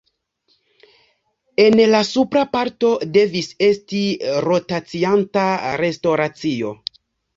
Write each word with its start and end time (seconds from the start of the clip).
En 1.65 1.81
la 1.91 1.99
supra 2.07 2.43
parto 2.57 2.91
devis 3.19 3.51
esti 3.67 4.01
rotacianta 4.49 5.47
restoracio. 5.87 6.73